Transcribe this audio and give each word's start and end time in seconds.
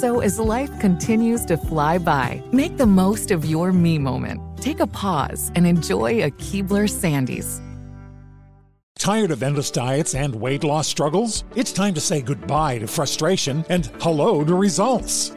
So 0.00 0.20
as 0.20 0.38
life 0.38 0.70
continues 0.80 1.44
to 1.46 1.58
fly 1.58 1.98
by, 1.98 2.42
make 2.50 2.78
the 2.78 2.86
most 2.86 3.30
of 3.30 3.44
your 3.44 3.72
me 3.72 3.98
moment. 3.98 4.40
Take 4.56 4.80
a 4.80 4.86
pause 4.86 5.52
and 5.54 5.66
enjoy 5.66 6.24
a 6.24 6.30
Keebler 6.30 6.88
Sandies. 6.88 7.60
Tired 8.98 9.30
of 9.32 9.42
endless 9.42 9.70
diets 9.70 10.14
and 10.14 10.34
weight 10.34 10.64
loss 10.64 10.88
struggles? 10.88 11.44
It's 11.56 11.72
time 11.72 11.92
to 11.94 12.00
say 12.00 12.22
goodbye 12.22 12.78
to 12.78 12.86
frustration 12.86 13.66
and 13.68 13.86
hello 14.00 14.44
to 14.44 14.54
results. 14.54 15.36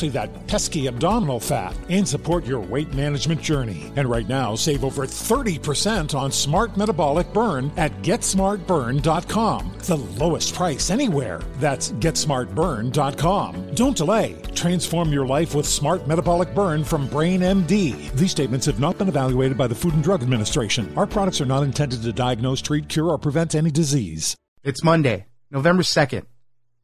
that 0.00 0.46
pesky 0.46 0.86
abdominal 0.86 1.40
fat, 1.40 1.76
and 1.88 2.06
support 2.06 2.44
your 2.46 2.60
weight 2.60 2.92
management 2.94 3.40
journey. 3.40 3.92
And 3.96 4.08
right 4.08 4.28
now, 4.28 4.54
save 4.54 4.84
over 4.84 5.06
30% 5.06 6.14
on 6.14 6.32
Smart 6.32 6.76
Metabolic 6.76 7.32
Burn 7.32 7.70
at 7.76 7.92
GetSmartBurn.com. 8.02 9.72
The 9.78 9.96
lowest 9.96 10.54
price 10.54 10.90
anywhere. 10.90 11.40
That's 11.58 11.92
GetSmartBurn.com. 11.92 13.74
Don't 13.74 13.96
delay. 13.96 14.36
Transform 14.54 15.12
your 15.12 15.26
life 15.26 15.54
with 15.54 15.66
Smart 15.66 16.06
Metabolic 16.06 16.54
Burn 16.54 16.84
from 16.84 17.08
Brain 17.08 17.40
MD. 17.40 18.12
These 18.12 18.30
statements 18.30 18.66
have 18.66 18.80
not 18.80 18.98
been 18.98 19.08
evaluated 19.08 19.58
by 19.58 19.66
the 19.66 19.74
Food 19.74 19.94
and 19.94 20.02
Drug 20.02 20.22
Administration. 20.22 20.92
Our 20.96 21.06
products 21.06 21.40
are 21.40 21.46
not 21.46 21.62
intended 21.62 22.02
to 22.02 22.12
diagnose, 22.12 22.62
treat, 22.62 22.88
cure, 22.88 23.08
or 23.08 23.18
prevent 23.18 23.54
any 23.54 23.70
disease. 23.70 24.36
It's 24.64 24.84
Monday, 24.84 25.26
November 25.50 25.82
2nd. 25.82 26.24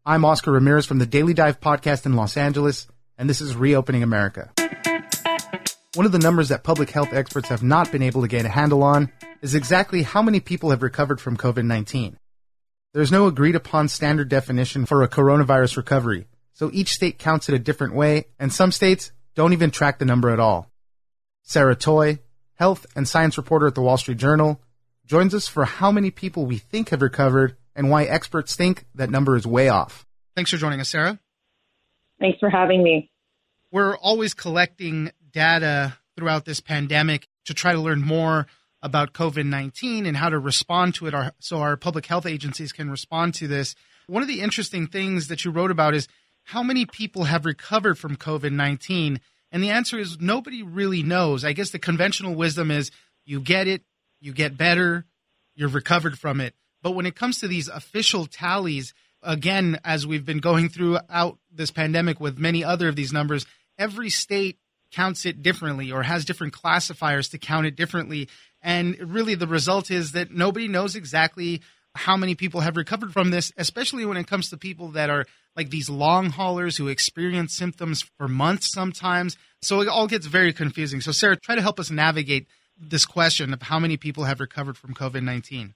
I'm 0.05 0.25
Oscar 0.25 0.53
Ramirez 0.53 0.87
from 0.87 0.99
the 0.99 1.07
Daily 1.07 1.35
Dive 1.35 1.61
podcast 1.61 2.07
in 2.07 2.15
Los 2.15 2.37
Angeles, 2.37 2.89
and 3.19 3.29
this 3.29 3.41
is 3.41 3.57
Reopening 3.57 4.03
America. 4.03 4.51
One 5.95 6.07
of 6.07 6.13
the 6.13 6.21
numbers 6.21 6.49
that 6.51 6.63
public 6.63 6.91
health 6.91 7.13
experts 7.13 7.49
have 7.49 7.63
not 7.63 7.91
been 7.91 8.03
able 8.03 8.23
to 8.23 8.29
get 8.29 8.45
a 8.45 8.49
handle 8.49 8.85
on 8.85 9.11
is 9.43 9.55
exactly 9.55 10.03
how 10.03 10.23
many 10.23 10.39
people 10.39 10.71
have 10.71 10.83
recovered 10.83 11.21
from 11.21 11.37
COVID 11.37 11.65
19. 11.65 12.17
There's 12.95 13.13
no 13.13 13.27
agreed 13.27 13.57
upon 13.57 13.89
standard 13.89 14.29
definition 14.29 14.87
for 14.87 15.03
a 15.03 15.09
coronavirus 15.09 15.77
recovery, 15.77 16.27
so 16.53 16.71
each 16.73 16.91
state 16.91 17.19
counts 17.19 17.49
it 17.49 17.55
a 17.55 17.59
different 17.59 17.95
way, 17.95 18.27
and 18.39 18.53
some 18.53 18.73
states 18.73 19.11
don't 19.35 19.53
even 19.53 19.71
track 19.71 19.99
the 19.99 20.05
number 20.05 20.31
at 20.31 20.41
all. 20.41 20.71
Sarah 21.43 21.77
Toy, 21.77 22.21
health 22.55 22.87
and 22.95 23.07
science 23.07 23.37
reporter 23.37 23.67
at 23.67 23.75
the 23.75 23.83
Wall 23.83 23.97
Street 23.97 24.19
Journal, 24.19 24.61
joins 25.05 25.35
us 25.35 25.49
for 25.49 25.65
how 25.65 25.91
many 25.91 26.11
people 26.11 26.47
we 26.47 26.59
think 26.59 26.91
have 26.91 27.03
recovered 27.03 27.57
and 27.75 27.91
why 27.91 28.05
experts 28.05 28.55
think 28.55 28.85
that 28.95 29.11
number 29.11 29.37
is 29.37 29.47
way 29.47 29.69
off. 29.69 30.07
Thanks 30.37 30.51
for 30.51 30.57
joining 30.57 30.81
us, 30.81 30.89
Sarah. 30.89 31.19
Thanks 32.21 32.39
for 32.39 32.51
having 32.51 32.83
me. 32.83 33.11
We're 33.71 33.97
always 33.97 34.35
collecting 34.35 35.13
data 35.33 35.97
throughout 36.17 36.45
this 36.45 36.61
pandemic 36.61 37.29
to 37.45 37.55
try 37.55 37.73
to 37.73 37.81
learn 37.81 38.03
more 38.03 38.47
about 38.83 39.13
COVID 39.13 39.45
19 39.45 40.07
and 40.07 40.17
how 40.17 40.29
to 40.29 40.39
respond 40.39 40.95
to 40.95 41.07
it 41.07 41.15
so 41.41 41.59
our 41.59 41.77
public 41.77 42.07
health 42.07 42.27
agencies 42.27 42.73
can 42.73 42.91
respond 42.91 43.35
to 43.35 43.49
this. 43.49 43.75
One 44.07 44.23
of 44.23 44.29
the 44.29 44.41
interesting 44.41 44.87
things 44.87 45.29
that 45.29 45.45
you 45.45 45.51
wrote 45.51 45.71
about 45.71 45.95
is 45.95 46.09
how 46.45 46.63
many 46.63 46.87
people 46.87 47.25
have 47.25 47.45
recovered 47.45 47.99
from 47.99 48.17
COVID 48.17 48.53
19 48.53 49.21
and 49.51 49.63
the 49.63 49.71
answer 49.71 49.99
is 49.99 50.21
nobody 50.21 50.63
really 50.63 51.03
knows. 51.03 51.45
I 51.45 51.53
guess 51.53 51.71
the 51.71 51.79
conventional 51.79 52.35
wisdom 52.35 52.71
is 52.71 52.91
you 53.25 53.41
get 53.41 53.67
it, 53.67 53.83
you 54.21 54.33
get 54.33 54.57
better, 54.57 55.07
you're 55.55 55.69
recovered 55.69 56.19
from 56.19 56.41
it. 56.41 56.55
But 56.83 56.93
when 56.93 57.07
it 57.07 57.17
comes 57.17 57.41
to 57.41 57.49
these 57.49 57.69
official 57.69 58.27
tallies, 58.27 58.95
again, 59.23 59.79
as 59.85 60.07
we've 60.07 60.25
been 60.25 60.39
going 60.39 60.69
throughout 60.69 61.39
this 61.53 61.71
pandemic 61.71 62.21
with 62.21 62.39
many 62.39 62.65
other 62.65 62.89
of 62.89 62.97
these 62.97 63.13
numbers, 63.13 63.47
every 63.79 64.11
state 64.11 64.59
counts 64.91 65.27
it 65.27 65.43
differently 65.43 65.93
or 65.93 66.03
has 66.03 66.25
different 66.25 66.53
classifiers 66.53 67.29
to 67.31 67.39
count 67.39 67.67
it 67.67 67.77
differently. 67.77 68.29
And 68.63 68.99
really, 68.99 69.35
the 69.35 69.47
result 69.47 69.91
is 69.91 70.13
that 70.13 70.31
nobody 70.31 70.69
knows 70.69 70.97
exactly 70.97 71.63
how 71.95 72.17
many 72.17 72.35
people 72.35 72.61
have 72.61 72.77
recovered 72.77 73.13
from 73.13 73.31
this, 73.31 73.53
especially 73.57 74.05
when 74.05 74.17
it 74.17 74.27
comes 74.27 74.51
to 74.51 74.57
people 74.57 74.89
that 74.93 75.11
are 75.11 75.27
like 75.57 75.71
these 75.71 75.91
long 75.91 76.31
haulers 76.31 76.77
who 76.77 76.89
experience 76.89 77.55
symptoms 77.55 78.03
for 78.17 78.29
months 78.29 78.73
sometimes. 78.73 79.37
So 79.63 79.81
it 79.81 79.89
all 79.89 80.07
gets 80.07 80.27
very 80.27 80.53
confusing. 80.53 81.01
So, 81.01 81.13
Sarah, 81.13 81.37
try 81.37 81.57
to 81.57 81.63
help 81.63 81.81
us 81.81 81.91
navigate 81.91 82.47
this 82.79 83.05
question 83.05 83.53
of 83.53 83.63
how 83.63 83.79
many 83.79 83.97
people 83.97 84.25
have 84.25 84.39
recovered 84.41 84.77
from 84.77 84.95
COVID 84.95 85.23
19. 85.23 85.75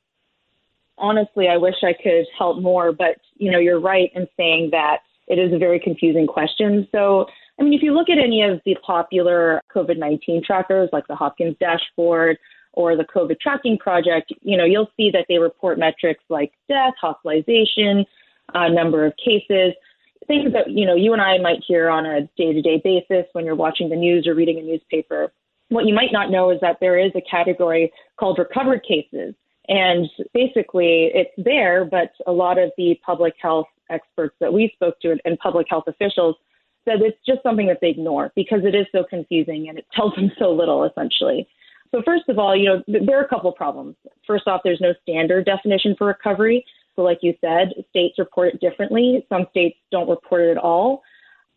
Honestly, 0.98 1.48
I 1.48 1.56
wish 1.56 1.76
I 1.82 1.92
could 1.92 2.26
help 2.36 2.60
more, 2.60 2.92
but 2.92 3.16
you 3.36 3.50
know, 3.50 3.58
you're 3.58 3.80
right 3.80 4.10
in 4.14 4.26
saying 4.36 4.70
that 4.72 4.98
it 5.28 5.38
is 5.38 5.53
a 5.53 5.58
very 5.58 5.80
confusing 5.80 6.26
question. 6.26 6.86
So, 6.92 7.26
I 7.58 7.62
mean, 7.62 7.75
if 7.75 7.82
you 7.82 7.94
look 7.94 8.08
at 8.08 8.19
any 8.19 8.42
of 8.42 8.60
the 8.64 8.76
popular 8.84 9.60
COVID 9.75 9.98
19 9.98 10.42
trackers 10.44 10.91
like 10.92 11.06
the 11.08 11.16
Hopkins 11.16 11.56
dashboard 11.60 12.38
or 12.72 12.97
the 12.97 13.04
COVID 13.04 13.38
tracking 13.41 13.78
project, 13.78 14.32
you 14.41 14.56
know, 14.56 14.64
you'll 14.64 14.91
see 14.97 15.10
that 15.12 15.26
they 15.28 15.38
report 15.38 15.78
metrics 15.78 16.25
like 16.28 16.53
death, 16.69 16.94
hospitalization, 17.00 18.04
uh, 18.54 18.69
number 18.69 19.06
of 19.06 19.12
cases, 19.16 19.74
things 20.26 20.53
that, 20.53 20.70
you 20.70 20.86
know, 20.86 20.94
you 20.94 21.12
and 21.12 21.22
I 21.22 21.38
might 21.38 21.62
hear 21.66 21.88
on 21.88 22.06
a 22.06 22.22
day 22.36 22.53
to 22.53 22.62
day 22.62 22.80
basis 22.82 23.26
when 23.32 23.44
you're 23.44 23.54
watching 23.54 23.88
the 23.88 23.97
news 23.97 24.26
or 24.26 24.34
reading 24.34 24.59
a 24.59 24.62
newspaper. 24.62 25.32
What 25.69 25.86
you 25.86 25.94
might 25.94 26.12
not 26.12 26.30
know 26.30 26.50
is 26.50 26.60
that 26.60 26.78
there 26.80 26.98
is 26.98 27.12
a 27.14 27.22
category 27.22 27.92
called 28.19 28.38
recovered 28.38 28.82
cases. 28.86 29.34
And 29.69 30.09
basically, 30.34 31.11
it's 31.15 31.31
there, 31.39 31.84
but 31.84 32.12
a 32.27 32.33
lot 32.33 32.59
of 32.59 32.71
the 32.77 32.99
public 33.05 33.34
health 33.41 33.69
experts 33.91 34.34
that 34.41 34.53
we 34.53 34.73
spoke 34.75 34.99
to 35.00 35.17
and 35.25 35.39
public 35.39 35.67
health 35.71 35.84
officials 35.87 36.37
said 36.84 37.00
it's 37.00 37.19
just 37.27 37.43
something 37.43 37.67
that 37.69 37.78
they 37.81 37.91
ignore 37.91 38.33
because 38.34 38.61
it 38.65 38.75
is 38.75 38.87
so 38.91 39.05
confusing 39.09 39.69
and 39.69 39.78
it 39.78 39.87
tells 39.95 40.15
them 40.15 40.33
so 40.39 40.51
little, 40.51 40.84
essentially. 40.84 41.47
So, 41.95 42.03
first 42.04 42.28
of 42.28 42.39
all, 42.39 42.57
you 42.57 42.65
know, 42.65 42.83
there 43.07 43.19
are 43.21 43.25
a 43.25 43.28
couple 43.28 43.53
problems. 43.53 43.97
First 44.27 44.48
off, 44.48 44.63
there's 44.65 44.81
no 44.81 44.95
standard 45.03 45.45
definition 45.45 45.95
for 45.97 46.07
recovery. 46.07 46.65
So, 46.97 47.03
like 47.03 47.19
you 47.22 47.34
said, 47.41 47.69
states 47.91 48.19
report 48.19 48.54
it 48.54 48.60
differently. 48.60 49.25
Some 49.28 49.47
states 49.51 49.77
don't 49.91 50.09
report 50.09 50.42
it 50.42 50.51
at 50.53 50.59
all. 50.59 51.03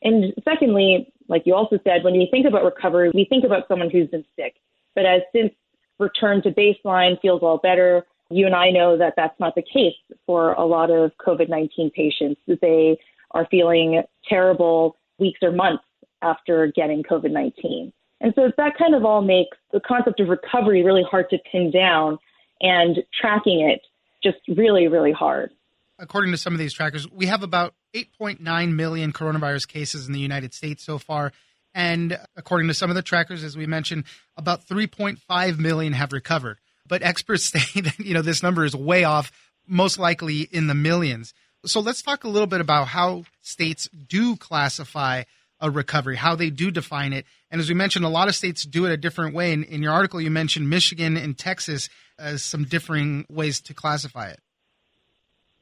And 0.03 0.33
secondly, 0.43 1.11
like 1.27 1.43
you 1.45 1.55
also 1.55 1.79
said, 1.83 2.03
when 2.03 2.13
we 2.13 2.27
think 2.29 2.45
about 2.45 2.63
recovery, 2.63 3.11
we 3.13 3.25
think 3.25 3.45
about 3.45 3.67
someone 3.67 3.89
who's 3.89 4.09
been 4.09 4.25
sick. 4.35 4.55
But 4.93 5.05
as 5.05 5.21
since 5.33 5.51
return 5.99 6.41
to 6.43 6.51
baseline 6.51 7.19
feels 7.21 7.41
all 7.41 7.57
better, 7.57 8.05
you 8.29 8.45
and 8.45 8.55
I 8.55 8.69
know 8.69 8.97
that 8.97 9.13
that's 9.15 9.39
not 9.39 9.55
the 9.55 9.61
case 9.61 9.95
for 10.25 10.53
a 10.53 10.65
lot 10.65 10.91
of 10.91 11.11
COVID 11.25 11.49
19 11.49 11.91
patients. 11.91 12.41
They 12.47 12.97
are 13.31 13.47
feeling 13.49 14.01
terrible 14.27 14.97
weeks 15.19 15.39
or 15.41 15.51
months 15.51 15.83
after 16.21 16.71
getting 16.75 17.03
COVID 17.03 17.31
19. 17.31 17.93
And 18.21 18.33
so 18.35 18.51
that 18.57 18.77
kind 18.77 18.95
of 18.95 19.05
all 19.05 19.21
makes 19.21 19.57
the 19.71 19.79
concept 19.79 20.19
of 20.19 20.29
recovery 20.29 20.83
really 20.83 21.03
hard 21.09 21.29
to 21.29 21.37
pin 21.51 21.71
down 21.71 22.17
and 22.61 22.97
tracking 23.19 23.61
it 23.61 23.81
just 24.23 24.37
really, 24.57 24.87
really 24.87 25.11
hard. 25.11 25.51
According 25.99 26.31
to 26.31 26.37
some 26.37 26.53
of 26.53 26.59
these 26.59 26.73
trackers, 26.73 27.09
we 27.09 27.27
have 27.27 27.43
about 27.43 27.73
8.9 27.93 28.73
million 28.73 29.13
coronavirus 29.13 29.67
cases 29.67 30.07
in 30.07 30.13
the 30.13 30.19
United 30.19 30.53
States 30.53 30.83
so 30.83 30.97
far. 30.97 31.31
And 31.75 32.17
according 32.37 32.69
to 32.69 32.73
some 32.73 32.89
of 32.89 32.95
the 32.95 33.01
trackers, 33.01 33.43
as 33.43 33.57
we 33.57 33.67
mentioned, 33.67 34.05
about 34.37 34.65
3.5 34.65 35.59
million 35.59 35.93
have 35.93 36.13
recovered. 36.13 36.57
But 36.87 37.03
experts 37.03 37.43
say 37.53 37.81
that, 37.81 37.99
you 37.99 38.13
know, 38.13 38.21
this 38.21 38.41
number 38.41 38.63
is 38.63 38.75
way 38.75 39.03
off, 39.03 39.31
most 39.67 39.99
likely 39.99 40.41
in 40.41 40.67
the 40.67 40.73
millions. 40.73 41.33
So 41.65 41.81
let's 41.81 42.01
talk 42.01 42.23
a 42.23 42.29
little 42.29 42.47
bit 42.47 42.61
about 42.61 42.87
how 42.87 43.25
states 43.41 43.89
do 44.07 44.37
classify 44.37 45.23
a 45.59 45.69
recovery, 45.69 46.15
how 46.15 46.35
they 46.35 46.49
do 46.49 46.71
define 46.71 47.11
it. 47.11 47.25
And 47.51 47.59
as 47.59 47.67
we 47.67 47.75
mentioned, 47.75 48.05
a 48.05 48.09
lot 48.09 48.29
of 48.29 48.35
states 48.35 48.63
do 48.63 48.85
it 48.85 48.91
a 48.91 48.97
different 48.97 49.35
way. 49.35 49.51
In, 49.51 49.63
in 49.63 49.83
your 49.83 49.91
article, 49.91 50.21
you 50.21 50.31
mentioned 50.31 50.69
Michigan 50.69 51.17
and 51.17 51.37
Texas 51.37 51.89
as 52.17 52.43
some 52.43 52.63
differing 52.63 53.25
ways 53.29 53.59
to 53.61 53.73
classify 53.73 54.29
it. 54.29 54.39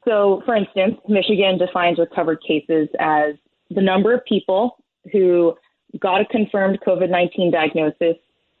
So, 0.04 0.42
for 0.44 0.54
instance, 0.54 0.96
Michigan 1.08 1.58
defines 1.58 1.98
recovered 1.98 2.40
cases 2.46 2.88
as 3.00 3.34
the 3.70 3.80
number 3.80 4.12
of 4.12 4.24
people 4.24 4.76
who 5.10 5.56
got 6.00 6.20
a 6.20 6.24
confirmed 6.26 6.78
COVID 6.86 7.10
19 7.10 7.50
diagnosis 7.50 8.16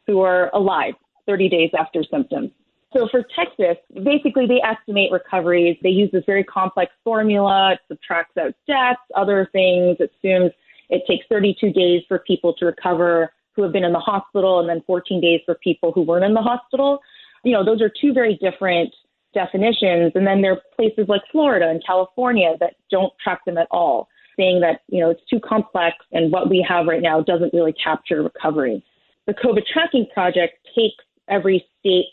who 0.06 0.20
are 0.20 0.50
alive 0.54 0.94
30 1.26 1.48
days 1.48 1.70
after 1.78 2.04
symptoms. 2.04 2.50
So 2.92 3.08
for 3.10 3.24
Texas, 3.34 3.76
basically 4.04 4.46
they 4.46 4.60
estimate 4.62 5.10
recoveries. 5.10 5.76
They 5.82 5.88
use 5.88 6.10
this 6.12 6.22
very 6.26 6.44
complex 6.44 6.92
formula. 7.02 7.72
It 7.72 7.80
subtracts 7.88 8.36
out 8.36 8.54
deaths, 8.66 9.00
other 9.16 9.48
things. 9.52 9.96
It 9.98 10.12
assumes 10.18 10.52
it 10.90 11.02
takes 11.08 11.26
32 11.28 11.72
days 11.72 12.02
for 12.06 12.20
people 12.20 12.54
to 12.54 12.66
recover 12.66 13.32
who 13.56 13.62
have 13.62 13.72
been 13.72 13.84
in 13.84 13.92
the 13.92 14.00
hospital 14.00 14.60
and 14.60 14.68
then 14.68 14.82
14 14.86 15.20
days 15.20 15.40
for 15.44 15.54
people 15.56 15.92
who 15.92 16.02
weren't 16.02 16.24
in 16.24 16.34
the 16.34 16.42
hospital. 16.42 17.00
You 17.42 17.52
know, 17.52 17.64
those 17.64 17.80
are 17.80 17.90
two 18.00 18.12
very 18.12 18.36
different 18.36 18.94
definitions. 19.32 20.12
And 20.14 20.26
then 20.26 20.40
there 20.40 20.52
are 20.52 20.62
places 20.76 21.06
like 21.08 21.22
Florida 21.30 21.68
and 21.68 21.84
California 21.84 22.54
that 22.60 22.74
don't 22.90 23.12
track 23.22 23.44
them 23.44 23.58
at 23.58 23.68
all, 23.70 24.08
saying 24.36 24.60
that, 24.60 24.80
you 24.88 25.00
know, 25.00 25.10
it's 25.10 25.24
too 25.28 25.40
complex 25.40 25.96
and 26.12 26.32
what 26.32 26.48
we 26.48 26.64
have 26.68 26.86
right 26.86 27.02
now 27.02 27.20
doesn't 27.20 27.52
really 27.52 27.72
capture 27.72 28.22
recovery. 28.22 28.84
The 29.26 29.34
COVID 29.34 29.62
tracking 29.72 30.06
project 30.12 30.54
takes 30.74 31.04
every 31.28 31.64
state 31.80 32.06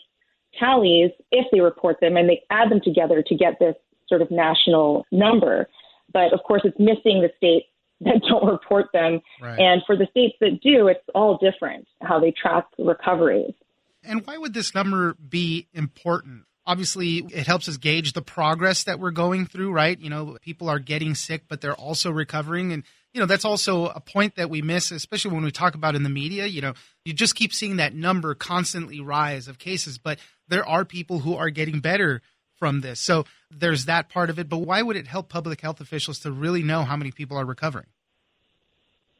tallies 0.58 1.10
if 1.30 1.46
they 1.52 1.60
report 1.60 1.98
them 2.00 2.16
and 2.16 2.28
they 2.28 2.42
add 2.50 2.70
them 2.70 2.80
together 2.82 3.22
to 3.26 3.34
get 3.34 3.58
this 3.58 3.74
sort 4.08 4.22
of 4.22 4.30
national 4.30 5.06
number. 5.10 5.68
But 6.12 6.32
of 6.32 6.40
course, 6.46 6.62
it's 6.64 6.78
missing 6.78 7.22
the 7.22 7.30
states 7.36 7.66
that 8.02 8.20
don't 8.28 8.50
report 8.50 8.86
them. 8.92 9.20
Right. 9.40 9.58
And 9.58 9.82
for 9.86 9.96
the 9.96 10.06
states 10.10 10.34
that 10.40 10.60
do, 10.62 10.88
it's 10.88 11.04
all 11.14 11.38
different 11.38 11.86
how 12.00 12.18
they 12.18 12.32
track 12.32 12.66
recoveries. 12.78 13.54
And 14.02 14.26
why 14.26 14.36
would 14.36 14.54
this 14.54 14.74
number 14.74 15.14
be 15.14 15.68
important? 15.72 16.44
Obviously, 16.64 17.24
it 17.30 17.46
helps 17.46 17.68
us 17.68 17.76
gauge 17.76 18.12
the 18.12 18.22
progress 18.22 18.84
that 18.84 19.00
we're 19.00 19.10
going 19.10 19.46
through, 19.46 19.72
right? 19.72 19.98
You 19.98 20.10
know, 20.10 20.38
people 20.42 20.68
are 20.68 20.78
getting 20.78 21.14
sick, 21.14 21.42
but 21.48 21.60
they're 21.60 21.74
also 21.74 22.10
recovering. 22.10 22.72
And, 22.72 22.84
you 23.12 23.20
know, 23.20 23.26
that's 23.26 23.44
also 23.44 23.86
a 23.86 24.00
point 24.00 24.36
that 24.36 24.48
we 24.48 24.62
miss, 24.62 24.92
especially 24.92 25.32
when 25.32 25.42
we 25.42 25.50
talk 25.50 25.74
about 25.74 25.96
in 25.96 26.04
the 26.04 26.08
media. 26.08 26.46
You 26.46 26.60
know, 26.60 26.74
you 27.04 27.12
just 27.12 27.34
keep 27.34 27.52
seeing 27.52 27.76
that 27.76 27.94
number 27.94 28.34
constantly 28.34 29.00
rise 29.00 29.48
of 29.48 29.58
cases, 29.58 29.98
but 29.98 30.18
there 30.48 30.66
are 30.66 30.84
people 30.84 31.18
who 31.20 31.34
are 31.36 31.50
getting 31.50 31.80
better 31.80 32.22
from 32.62 32.80
this. 32.80 33.00
So 33.00 33.24
there's 33.50 33.86
that 33.86 34.08
part 34.08 34.30
of 34.30 34.38
it. 34.38 34.48
But 34.48 34.58
why 34.58 34.82
would 34.82 34.94
it 34.94 35.08
help 35.08 35.28
public 35.28 35.60
health 35.60 35.80
officials 35.80 36.20
to 36.20 36.30
really 36.30 36.62
know 36.62 36.84
how 36.84 36.96
many 36.96 37.10
people 37.10 37.36
are 37.36 37.44
recovering? 37.44 37.86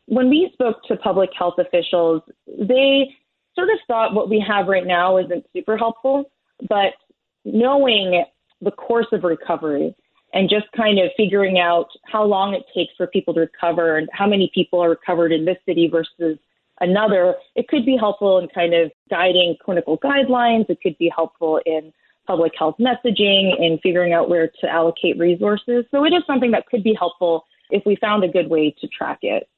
When 0.06 0.30
we 0.30 0.50
spoke 0.52 0.84
to 0.84 0.96
public 0.96 1.30
health 1.36 1.54
officials, 1.58 2.22
they 2.46 3.16
sort 3.56 3.68
of 3.68 3.78
thought 3.88 4.14
what 4.14 4.30
we 4.30 4.44
have 4.46 4.68
right 4.68 4.86
now 4.86 5.18
isn't 5.18 5.44
super 5.52 5.76
helpful, 5.76 6.30
but 6.68 6.94
knowing 7.44 8.24
the 8.60 8.70
course 8.70 9.06
of 9.12 9.24
recovery 9.24 9.94
and 10.32 10.48
just 10.48 10.66
kind 10.76 10.98
of 10.98 11.10
figuring 11.16 11.58
out 11.58 11.88
how 12.04 12.24
long 12.24 12.54
it 12.54 12.62
takes 12.74 12.92
for 12.96 13.06
people 13.06 13.34
to 13.34 13.40
recover 13.40 13.96
and 13.96 14.08
how 14.12 14.26
many 14.26 14.50
people 14.54 14.82
are 14.82 14.90
recovered 14.90 15.32
in 15.32 15.44
this 15.44 15.58
city 15.66 15.88
versus 15.90 16.38
another, 16.80 17.34
it 17.54 17.68
could 17.68 17.84
be 17.84 17.96
helpful 17.98 18.38
in 18.38 18.48
kind 18.48 18.74
of 18.74 18.90
guiding 19.10 19.56
clinical 19.62 19.98
guidelines. 19.98 20.68
It 20.70 20.80
could 20.82 20.96
be 20.98 21.10
helpful 21.14 21.60
in 21.66 21.92
public 22.26 22.52
health 22.58 22.76
messaging 22.78 23.60
and 23.60 23.80
figuring 23.82 24.12
out 24.12 24.30
where 24.30 24.50
to 24.60 24.68
allocate 24.68 25.18
resources. 25.18 25.84
So 25.90 26.04
it 26.04 26.10
is 26.10 26.22
something 26.26 26.52
that 26.52 26.66
could 26.66 26.82
be 26.82 26.94
helpful 26.98 27.44
if 27.70 27.82
we 27.84 27.96
found 27.96 28.24
a 28.24 28.28
good 28.28 28.48
way 28.48 28.74
to 28.80 28.88
track 28.88 29.18
it. 29.22 29.48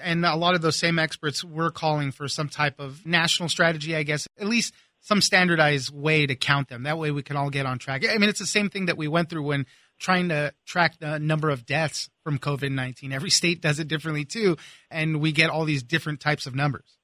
And 0.00 0.26
a 0.26 0.34
lot 0.34 0.54
of 0.54 0.62
those 0.62 0.76
same 0.76 0.98
experts 0.98 1.44
were 1.44 1.70
calling 1.70 2.10
for 2.10 2.26
some 2.26 2.48
type 2.48 2.80
of 2.80 3.06
national 3.06 3.48
strategy, 3.48 3.94
I 3.94 4.02
guess, 4.02 4.26
at 4.38 4.48
least 4.48 4.74
some 5.02 5.20
standardized 5.20 5.92
way 5.92 6.26
to 6.26 6.34
count 6.34 6.68
them. 6.68 6.84
That 6.84 6.96
way 6.96 7.10
we 7.10 7.22
can 7.22 7.36
all 7.36 7.50
get 7.50 7.66
on 7.66 7.78
track. 7.78 8.04
I 8.08 8.16
mean, 8.18 8.30
it's 8.30 8.38
the 8.38 8.46
same 8.46 8.70
thing 8.70 8.86
that 8.86 8.96
we 8.96 9.08
went 9.08 9.28
through 9.28 9.42
when 9.42 9.66
trying 9.98 10.30
to 10.30 10.54
track 10.64 10.98
the 10.98 11.18
number 11.18 11.50
of 11.50 11.66
deaths 11.66 12.08
from 12.24 12.38
COVID 12.38 12.70
19. 12.70 13.12
Every 13.12 13.30
state 13.30 13.60
does 13.60 13.78
it 13.78 13.88
differently 13.88 14.24
too, 14.24 14.56
and 14.90 15.20
we 15.20 15.32
get 15.32 15.50
all 15.50 15.64
these 15.64 15.82
different 15.82 16.20
types 16.20 16.46
of 16.46 16.54
numbers. 16.54 16.98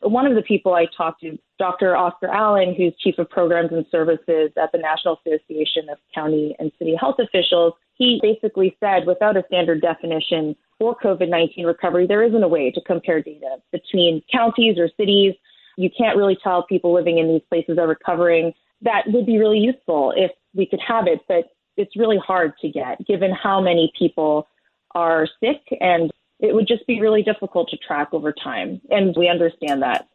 One 0.00 0.26
of 0.26 0.34
the 0.34 0.42
people 0.42 0.74
I 0.74 0.86
talked 0.96 1.20
to, 1.20 1.38
Dr. 1.58 1.96
Oscar 1.96 2.26
Alleyne, 2.26 2.74
who's 2.74 2.92
Chief 2.98 3.14
of 3.18 3.30
Programs 3.30 3.70
and 3.70 3.86
Services 3.90 4.50
at 4.60 4.72
the 4.72 4.78
National 4.78 5.16
Association 5.24 5.88
of 5.90 5.98
County 6.12 6.56
and 6.58 6.72
City 6.76 6.96
Health 6.98 7.16
Officials, 7.20 7.74
he 7.94 8.18
basically 8.20 8.76
said 8.80 9.06
without 9.06 9.36
a 9.36 9.44
standard 9.46 9.80
definition 9.80 10.56
for 10.78 10.96
COVID 10.96 11.28
19 11.28 11.64
recovery, 11.64 12.06
there 12.06 12.24
isn't 12.24 12.42
a 12.42 12.48
way 12.48 12.72
to 12.72 12.80
compare 12.80 13.22
data 13.22 13.58
between 13.70 14.22
counties 14.32 14.76
or 14.76 14.88
cities 14.96 15.34
you 15.76 15.90
can't 15.96 16.16
really 16.16 16.36
tell 16.42 16.64
people 16.64 16.94
living 16.94 17.18
in 17.18 17.28
these 17.28 17.42
places 17.48 17.78
are 17.78 17.86
recovering. 17.86 18.52
That 18.82 19.04
would 19.06 19.26
be 19.26 19.38
really 19.38 19.58
useful 19.58 20.12
if 20.16 20.30
we 20.54 20.66
could 20.66 20.80
have 20.86 21.06
it, 21.06 21.20
but 21.28 21.52
it's 21.76 21.96
really 21.96 22.18
hard 22.18 22.52
to 22.60 22.68
get 22.68 23.04
given 23.06 23.30
how 23.32 23.60
many 23.60 23.92
people 23.98 24.48
are 24.94 25.26
sick 25.40 25.60
and 25.80 26.10
it 26.38 26.54
would 26.54 26.66
just 26.66 26.86
be 26.86 27.00
really 27.00 27.22
difficult 27.22 27.68
to 27.70 27.76
track 27.76 28.08
over 28.12 28.32
time. 28.32 28.80
And 28.90 29.14
we 29.16 29.28
understand 29.28 29.82
that. 29.82 30.08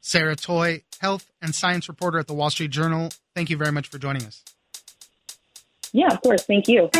Sarah 0.00 0.36
Toy, 0.36 0.82
health 1.00 1.30
and 1.42 1.54
science 1.54 1.88
reporter 1.88 2.18
at 2.18 2.28
the 2.28 2.34
Wall 2.34 2.50
Street 2.50 2.70
Journal. 2.70 3.10
Thank 3.34 3.50
you 3.50 3.56
very 3.56 3.72
much 3.72 3.88
for 3.88 3.98
joining 3.98 4.22
us. 4.22 4.42
Yeah, 5.92 6.08
of 6.08 6.20
course. 6.22 6.44
Thank 6.44 6.68
you. 6.68 6.90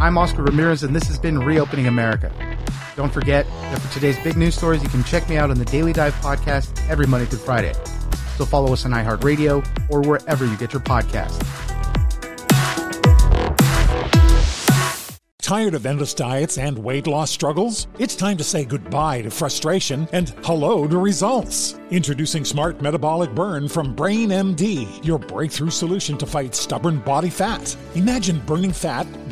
I'm 0.00 0.16
Oscar 0.16 0.42
Ramirez, 0.42 0.82
and 0.82 0.94
this 0.94 1.06
has 1.08 1.18
been 1.18 1.38
Reopening 1.38 1.86
America. 1.86 2.32
Don't 2.98 3.12
forget 3.12 3.46
that 3.46 3.80
for 3.80 3.94
today's 3.94 4.18
big 4.24 4.36
news 4.36 4.56
stories, 4.56 4.82
you 4.82 4.88
can 4.88 5.04
check 5.04 5.28
me 5.28 5.36
out 5.36 5.52
on 5.52 5.56
the 5.56 5.64
Daily 5.66 5.92
Dive 5.92 6.14
podcast 6.14 6.84
every 6.88 7.06
Monday 7.06 7.26
through 7.26 7.38
Friday. 7.38 7.72
So 8.36 8.44
follow 8.44 8.72
us 8.72 8.84
on 8.84 8.90
iHeartRadio 8.90 9.64
or 9.88 10.00
wherever 10.00 10.44
you 10.44 10.56
get 10.56 10.72
your 10.72 10.82
podcasts. 10.82 11.68
Tired 15.40 15.72
of 15.72 15.86
endless 15.86 16.12
diets 16.12 16.58
and 16.58 16.76
weight 16.76 17.06
loss 17.06 17.30
struggles? 17.30 17.86
It's 17.98 18.14
time 18.16 18.36
to 18.36 18.44
say 18.44 18.66
goodbye 18.66 19.22
to 19.22 19.30
frustration 19.30 20.06
and 20.12 20.30
hello 20.44 20.86
to 20.86 20.98
results. 20.98 21.78
Introducing 21.90 22.44
Smart 22.44 22.82
Metabolic 22.82 23.34
Burn 23.34 23.66
from 23.66 23.94
Brain 23.94 24.28
MD, 24.28 25.02
your 25.06 25.18
breakthrough 25.18 25.70
solution 25.70 26.18
to 26.18 26.26
fight 26.26 26.54
stubborn 26.54 26.98
body 26.98 27.30
fat. 27.30 27.74
Imagine 27.94 28.40
burning 28.40 28.72
fat, 28.72 29.06